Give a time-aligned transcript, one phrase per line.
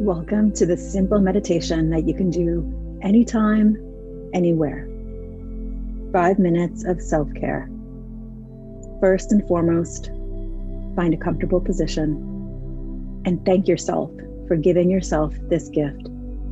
[0.00, 3.76] Welcome to this simple meditation that you can do anytime,
[4.34, 4.88] anywhere.
[6.12, 7.70] Five minutes of self care.
[9.00, 10.06] First and foremost,
[10.96, 14.10] find a comfortable position and thank yourself
[14.48, 16.08] for giving yourself this gift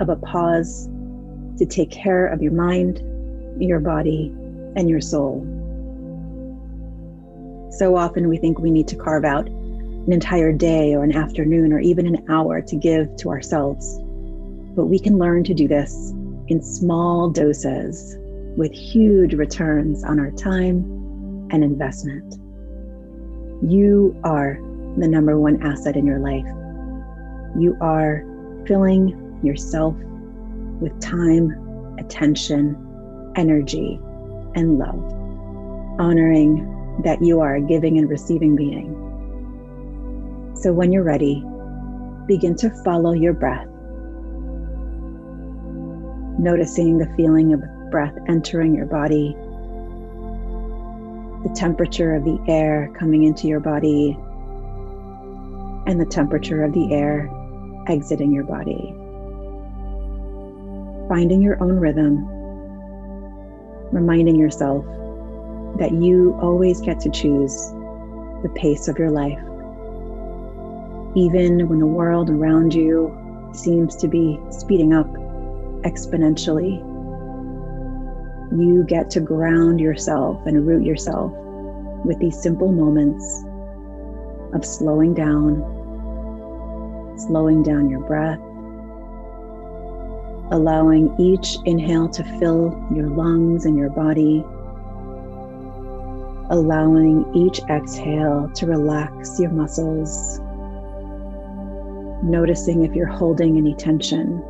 [0.00, 0.88] of a pause
[1.58, 3.02] to take care of your mind,
[3.60, 4.28] your body,
[4.76, 5.42] and your soul.
[7.72, 9.48] So often we think we need to carve out
[10.06, 13.98] an entire day or an afternoon or even an hour to give to ourselves.
[14.76, 16.12] But we can learn to do this
[16.48, 18.18] in small doses
[18.56, 22.34] with huge returns on our time and investment.
[23.62, 24.58] You are
[24.98, 26.46] the number one asset in your life.
[27.58, 28.24] You are
[28.66, 29.94] filling yourself
[30.80, 32.76] with time, attention,
[33.36, 33.98] energy,
[34.54, 35.02] and love,
[35.98, 36.70] honoring
[37.04, 39.00] that you are a giving and receiving being
[40.54, 41.44] so when you're ready,
[42.26, 43.66] begin to follow your breath,
[46.38, 49.36] noticing the feeling of breath entering your body,
[51.46, 54.16] the temperature of the air coming into your body,
[55.86, 57.28] and the temperature of the air
[57.88, 58.94] exiting your body.
[61.08, 62.24] Finding your own rhythm,
[63.92, 64.84] reminding yourself
[65.78, 67.54] that you always get to choose
[68.42, 69.38] the pace of your life
[71.14, 73.16] even when the world around you
[73.52, 75.06] seems to be speeding up
[75.82, 76.78] exponentially.
[78.50, 81.32] You get to ground yourself and root yourself
[82.04, 83.44] with these simple moments
[84.54, 85.58] of slowing down,
[87.16, 88.40] slowing down your breath,
[90.50, 94.44] allowing each inhale to fill your lungs and your body,
[96.50, 100.40] allowing each exhale to relax your muscles
[102.24, 104.42] noticing if you're holding any tension.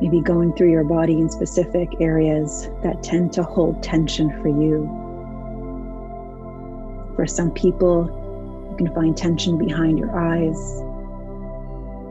[0.00, 4.86] Maybe going through your body in specific areas that tend to hold tension for you.
[7.16, 10.80] For some people, you can find tension behind your eyes,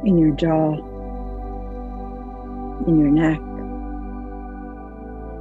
[0.04, 0.74] in your jaw,
[2.88, 3.40] in your neck,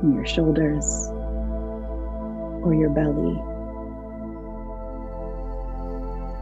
[0.02, 0.84] in your shoulders,
[2.62, 3.40] or your belly.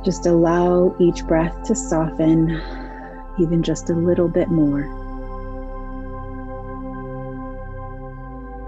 [0.05, 2.61] Just allow each breath to soften
[3.39, 4.83] even just a little bit more.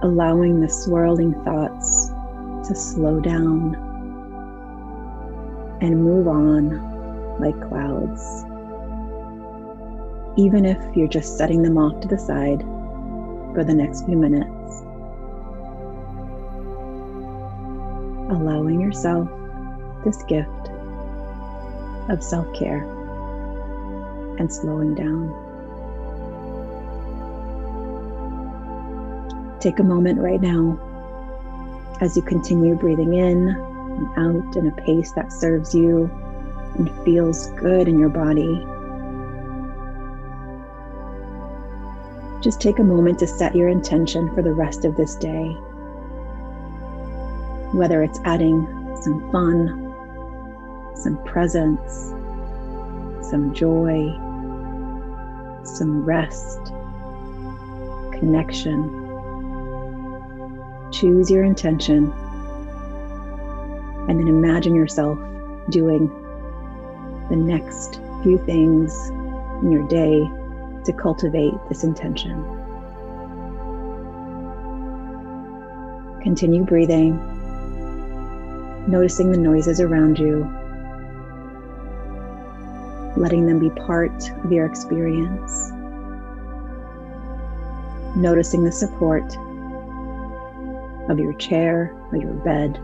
[0.02, 2.10] Allowing the swirling thoughts
[2.68, 3.74] to slow down
[5.80, 8.44] and move on like clouds.
[10.36, 12.60] Even if you're just setting them off to the side
[13.54, 14.50] for the next few minutes.
[18.30, 19.28] Allowing yourself
[20.04, 20.70] this gift
[22.08, 22.84] of self care
[24.38, 25.32] and slowing down.
[29.60, 30.78] Take a moment right now
[32.00, 36.10] as you continue breathing in and out in a pace that serves you
[36.76, 38.66] and feels good in your body.
[42.42, 45.52] Just take a moment to set your intention for the rest of this day.
[47.72, 48.66] Whether it's adding
[49.00, 49.83] some fun
[50.94, 52.12] some presence,
[53.28, 54.12] some joy,
[55.64, 56.58] some rest,
[58.18, 59.00] connection.
[60.92, 62.12] Choose your intention
[64.08, 65.18] and then imagine yourself
[65.70, 66.08] doing
[67.30, 69.08] the next few things
[69.62, 70.20] in your day
[70.84, 72.44] to cultivate this intention.
[76.22, 77.16] Continue breathing,
[78.86, 80.44] noticing the noises around you
[83.24, 85.70] letting them be part of your experience.
[88.14, 89.24] Noticing the support
[91.08, 92.78] of your chair or your bed.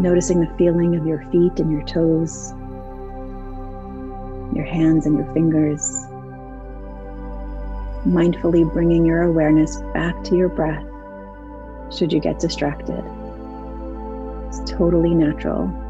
[0.00, 2.50] Noticing the feeling of your feet and your toes,
[4.52, 5.88] your hands and your fingers.
[8.04, 10.84] Mindfully bringing your awareness back to your breath
[11.96, 13.04] should you get distracted.
[14.48, 15.85] It's totally natural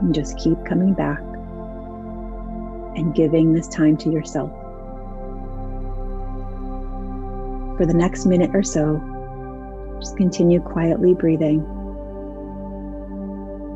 [0.00, 1.20] and just keep coming back
[2.96, 4.50] and giving this time to yourself.
[7.76, 9.02] For the next minute or so,
[10.00, 11.58] just continue quietly breathing,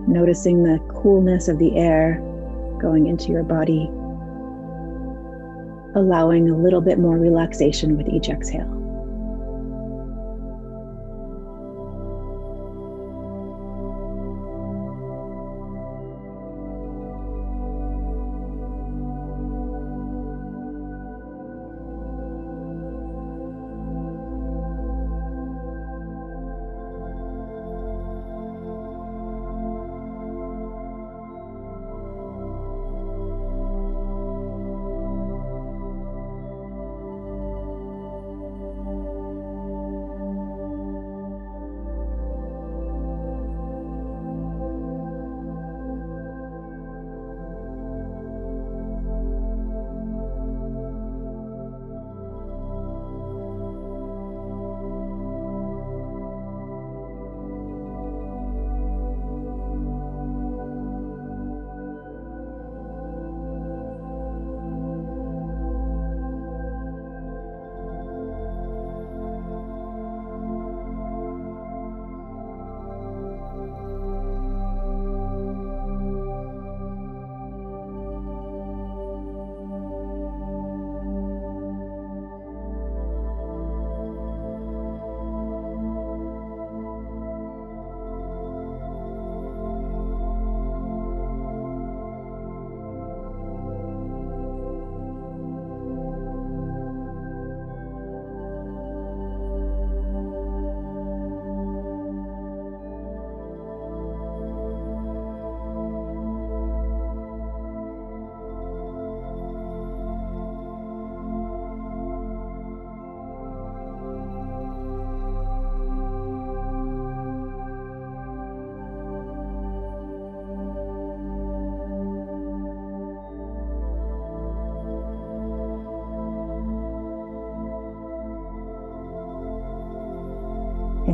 [0.06, 2.20] noticing the coolness of the air
[2.80, 3.90] going into your body,
[5.96, 8.77] allowing a little bit more relaxation with each exhale.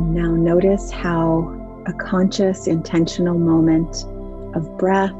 [0.01, 1.53] Now notice how
[1.85, 4.03] a conscious, intentional moment
[4.55, 5.13] of breath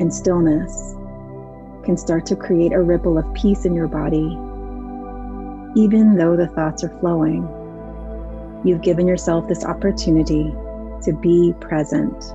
[0.00, 0.94] and stillness
[1.84, 4.36] can start to create a ripple of peace in your body,
[5.80, 7.48] even though the thoughts are flowing.
[8.64, 10.52] You've given yourself this opportunity
[11.02, 12.34] to be present,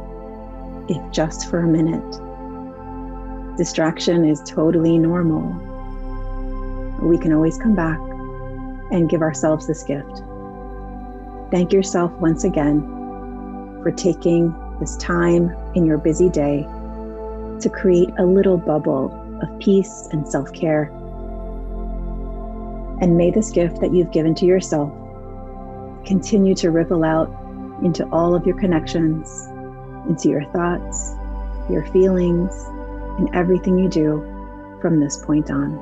[0.88, 3.58] if just for a minute.
[3.58, 5.42] Distraction is totally normal.
[7.02, 8.00] We can always come back
[8.92, 10.24] and give ourselves this gift.
[11.52, 12.82] Thank yourself once again
[13.84, 16.62] for taking this time in your busy day
[17.60, 19.12] to create a little bubble
[19.42, 20.84] of peace and self care.
[23.02, 24.94] And may this gift that you've given to yourself
[26.06, 27.30] continue to ripple out
[27.84, 29.48] into all of your connections,
[30.08, 31.16] into your thoughts,
[31.70, 32.54] your feelings,
[33.20, 34.22] and everything you do
[34.82, 35.74] from this point on.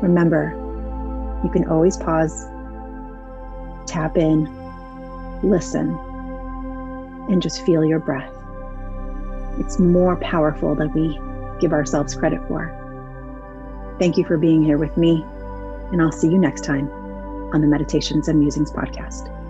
[0.00, 0.52] Remember,
[1.44, 2.46] you can always pause,
[3.92, 4.48] tap in,
[5.42, 5.90] listen,
[7.28, 8.32] and just feel your breath.
[9.58, 11.20] It's more powerful than we
[11.60, 12.78] give ourselves credit for.
[13.98, 15.22] Thank you for being here with me,
[15.92, 16.90] and I'll see you next time
[17.52, 19.41] on the Meditations and Musings podcast.